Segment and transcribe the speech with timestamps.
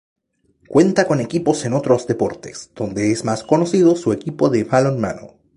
[0.67, 5.35] Cuenta con equipos en otros deportes, donde es más conocido su equipo de balonmano.